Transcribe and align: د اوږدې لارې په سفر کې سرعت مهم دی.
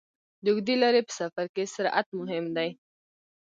د 0.43 0.45
اوږدې 0.51 0.75
لارې 0.83 1.01
په 1.07 1.13
سفر 1.19 1.45
کې 1.55 1.71
سرعت 1.75 2.07
مهم 2.19 2.45
دی. 2.57 2.69